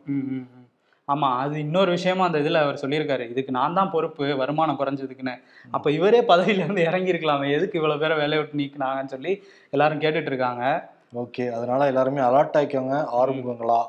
ம், 1.09 1.15
ம், 1.15 1.25
ம். 1.25 1.25
ஆமா 1.25 1.29
அது 1.43 1.55
இன்னொரு 1.61 1.91
விஷயமா 1.91 2.25
அந்த 2.25 2.39
இதுல 2.39 2.61
அவர் 2.65 2.81
சொல்லியிருக்காரு. 2.83 3.25
இதுக்கு 3.31 3.51
நான் 3.51 3.75
தான் 3.75 3.91
பொறுப்பு 3.91 4.25
வருமானம் 4.35 4.79
குறைஞ்சதுக்குன்னு. 4.81 5.35
அப்ப 5.73 5.91
இவரே 5.91 6.21
பதவியில 6.31 6.65
இருந்து 6.65 6.83
இறங்கி 6.83 7.13
இருக்கலாமே 7.13 7.49
எதுக்கு 7.57 7.79
இவ்வளவு 7.79 8.01
பேரை 8.01 8.17
வேலையை 8.19 8.41
விட்டு 8.41 8.61
நீக்கினாங்கன்னு 8.61 9.15
சொல்லி 9.15 9.33
எல்லாரும் 9.73 10.03
கேட்டுட்டு 10.05 10.31
இருக்காங்க 10.33 10.65
ஓகே 11.15 11.45
அதனால 11.49 11.87
எல்லாருமே 11.87 12.21
அலர்ட் 12.21 12.57
ஆயிக்கோங்க 12.57 12.97
ஆறுமுகங்களா? 13.19 13.81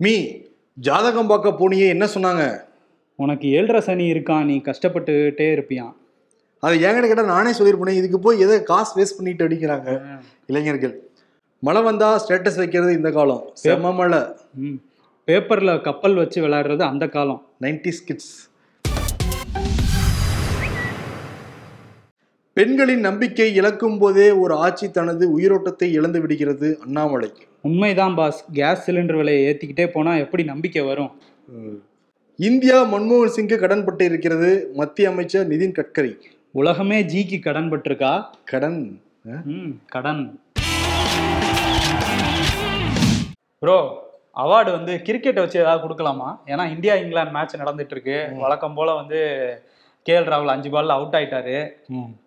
மீ 0.00 0.14
ஜாதகம் 0.78 1.28
பார்க்க 1.28 1.58
போனியே 1.58 1.88
என்ன 1.88 2.04
சொன்னாங்க? 2.14 2.44
உனக்கு 3.18 3.46
ஏழரை 3.48 3.80
சனி 3.80 4.04
இருக்கான் 4.14 4.46
நீ 4.46 4.56
கஷ்டப்பட்டுட்டே 4.68 5.48
இருப்பியான் 5.52 5.94
அது 6.62 6.74
என்கிட்ட 6.80 7.08
கேட்டா 7.08 7.24
நானே 7.28 7.50
சொல்லியிருப்பேன் 7.52 7.98
இதுக்கு 8.00 8.20
போய் 8.20 8.40
எதை 8.40 8.62
காசு 8.62 8.92
வேஸ்ட் 8.98 9.18
பண்ணிட்டு 9.18 9.46
அடிக்கிறாங்க 9.46 9.88
இளைஞர்கள். 10.46 10.94
மழை 11.64 11.82
வந்தா 11.82 12.24
ஸ்டேட்டஸ் 12.26 12.56
வைக்கிறது 12.56 12.92
இந்த 12.92 13.10
காலம். 13.10 13.50
செம 13.52 13.92
மழை. 13.92 14.18
ம். 14.54 14.74
பேப்பர்ல 15.26 15.80
கப்பல் 15.80 16.14
வச்சு 16.14 16.46
விளையாடுறது 16.46 16.82
அந்த 16.82 17.08
காலம். 17.08 17.46
Ninety 17.60 17.92
kids. 18.06 18.50
பெண்களின் 22.52 23.00
நம்பிக்கை 23.00 23.54
இழக்கும் 23.54 23.98
போதே 23.98 24.30
ஒரு 24.30 24.54
ஆட்சி 24.54 24.90
தனது 24.90 25.38
உயிரோட்டத்தை 25.38 25.82
இழந்து 25.82 26.20
விடுகிறது 26.20 26.78
அண்ணாமலை. 26.82 27.32
உண்மைதான் 27.62 28.14
பாஸ். 28.14 28.44
கேஸ் 28.52 28.90
சிலிண்டர் 28.90 29.16
விலையை 29.16 29.54
ஏத்திக்கிட்டே 29.54 29.86
போனா 29.86 30.16
எப்படி 30.16 30.44
நம்பிக்கை 30.44 30.82
வரும்? 30.82 31.10
இந்தியா 32.36 32.94
மன்மோகன் 32.94 33.30
சிங்கு 33.36 33.58
கடன் 33.58 33.84
பட்டு 33.84 34.04
இருக்கிறது 34.04 34.70
மத்திய 34.74 35.10
அமைச்சர் 35.10 35.48
நிதின் 35.48 35.82
கட்கரி. 35.82 36.18
உலகமே 36.50 37.02
ஜிக்கு 37.02 37.42
கடன். 37.42 37.72
பட்டிருக்கா 37.72 38.24
கடன் 38.44 39.00
கடன். 39.88 40.38
ப்ரோ 43.64 43.76
அவார்டு 44.42 44.70
வந்து 44.76 44.92
கிரிக்கெட்டை 45.06 45.42
வச்சு 45.42 45.60
ஏதாவது 45.60 45.82
கொடுக்கலாமா? 45.82 46.30
ஏன்னா 46.52 46.64
இந்தியா 46.72 46.94
இங்கிலாந்து 47.02 47.34
மேட்ச் 47.36 47.60
நடந்துட்டு 47.60 47.94
இருக்கு 47.96 48.16
வழக்கம் 48.42 48.74
போல 48.78 48.94
வந்து 48.94 49.18
கேஎல் 50.06 50.28
ராகுல் 50.32 50.52
அஞ்சு 50.54 50.70
பால்ல 50.72 50.96
அவுட் 50.96 51.14
ஆயிட்டாரு. 51.18 51.54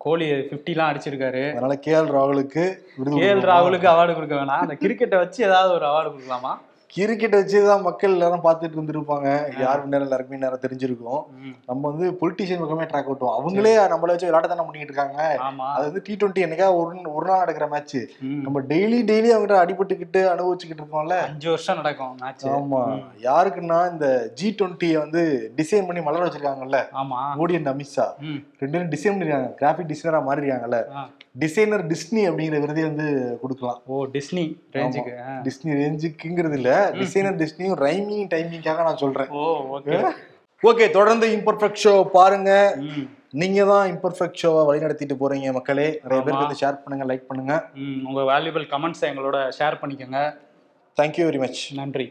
கோலி 0.04 0.26
50 0.32 0.72
எல்லாம் 0.74 0.90
அடிச்சிருக்காரு. 0.90 1.42
அதனால 1.52 1.74
கே 1.84 1.92
எல் 1.98 2.10
ராகுலுக்கு 2.16 2.64
கேஎல் 2.64 2.96
கொடுக்கணுமா? 2.96 3.48
ராகுலுக்கு 3.50 3.88
அவார்டு 3.92 4.16
கொடுக்க 4.16 4.34
வேணாம். 4.34 4.64
அந்த 4.64 4.76
கிரிக்கெட்டை 4.82 5.18
வச்சு 5.22 5.40
ஏதாவது 5.48 5.72
ஒரு 5.74 5.86
அவார்டு 5.90 6.10
கொடுக்கலாமா? 6.14 6.54
கிரிக்கெட் 6.92 7.34
வச்சுதான் 7.34 7.82
மக்கள் 7.82 8.10
எல்லாரும் 8.10 8.44
பார்த்துட்டு 8.44 8.76
இருந்திருப்பாங்க. 8.76 9.28
யார் 9.60 9.86
நேரம் 9.86 10.02
எல்லாருக்குமே 10.02 10.40
நேரம் 10.40 10.60
தெரிஞ்சிருக்கும். 10.60 11.22
நம்ம 11.66 11.88
வந்து 11.90 12.10
பொலிட்டீஷியன் 12.10 12.58
பக்கமே 12.58 12.84
ட்ராக் 12.84 13.12
ஓட்டுவோம். 13.12 13.34
அவங்களே 13.38 13.72
நம்மள 13.88 14.06
வச்சு 14.06 14.26
விளையாட்ட 14.26 14.46
தானே 14.46 14.60
பண்ணிட்டு 14.60 14.92
இருக்காங்க 14.92 15.22
அது 15.74 15.84
வந்து 15.84 16.02
டி 16.04 16.16
டுவெண்ட்டி 16.16 16.46
என்னைக்கா 16.46 16.74
ஒரு 16.74 17.12
ஒரு 17.12 17.26
நாள் 17.26 17.38
நடக்கிற 17.38 17.66
மேட்ச். 17.66 17.96
நம்ம 18.20 18.60
டெய்லி 18.60 19.00
டெய்லி 19.10 19.28
அவங்ககிட்ட 19.32 19.58
அடிபட்டுக்கிட்டு 19.64 20.22
அனுபவிச்சுக்கிட்டு 20.32 20.82
இருக்கோம்ல 20.82 21.18
அஞ்சு 21.20 21.48
வருஷம் 21.48 21.76
நடக்கும் 21.76 22.16
மேட்ச் 22.20 22.46
ஆமா. 22.46 22.82
யாருக்குன்னா 23.22 23.92
இந்த 23.92 24.30
ஜி 24.34 24.54
டுவெண்ட்டியை 24.58 24.98
வந்து 24.98 25.52
டிசைன் 25.56 25.86
பண்ணி 25.86 26.02
மலர 26.02 26.24
வச்சிருக்காங்கல்ல. 26.24 26.80
மோடி 27.38 27.54
அண்ட் 27.54 27.68
அமித்ஷா. 27.68 28.06
ரெண்டு 28.58 28.78
பேரும் 28.78 28.90
டிசைன் 28.90 29.22
பண்ணிருக்காங்க. 29.22 29.48
கிராஃபிக் 29.60 29.94
டிசைனரா 29.94 30.22
மாறிருக்காங்கல்ல. 30.28 30.84
ஆ. 30.94 31.08
டிசைனர் 31.32 31.86
டிஸ்னி 31.86 32.20
அப்படிங்கிற 32.28 32.60
விருதே 32.60 32.82
வந்து 32.82 33.38
கொடுக்கலாம். 33.42 33.80
ஓ 33.86 34.04
டிஸ்னி 34.04 34.44
ரேஞ்சுக்கு. 34.72 35.12
டிஸ்னி 35.42 35.72
ரேஞ்சுக்குங்கிறது 35.72 36.52
இல்ல. 36.52 36.70
டிசைனர் 37.00 37.38
டிஸ்னியும் 37.42 37.78
ரைமிங் 37.86 38.26
டைமிங்காக 38.34 38.82
நான் 38.88 39.02
சொல்றேன். 39.04 39.30
ஓகே 40.68 40.86
தொடர்ந்து 40.98 41.26
இம்பர்ஃபெக்ட் 41.38 41.82
ஷோ 41.84 41.94
பாருங்க. 42.16 42.50
நீங்க 43.40 43.64
தான் 43.70 43.86
இம்பர்ஃபெக்ட் 43.92 44.40
ஷோவை 44.42 44.62
வழிநடத்திட்டு 44.68 45.16
போறீங்க 45.22 45.48
மக்களே. 45.56 45.88
நிறைய 46.04 46.20
பேருக்கு 46.24 46.44
வந்து 46.44 46.60
ஷேர் 46.62 46.78
பண்ணுங்க 46.84 47.06
லைக் 47.10 47.28
பண்ணுங்க. 47.30 47.54
உங்க 48.08 48.20
வேல்யூபிள் 48.32 48.64
கமெண்ட்ஸ் 48.74 49.04
எங்களோட 49.10 49.38
ஷேர் 49.58 49.76
பண்ணிக்கோங்க. 49.82 50.20
தேங்க்யூ 51.00 51.26
வெரி 51.28 51.40
மச் 51.44 51.60
நன்றி. 51.80 52.06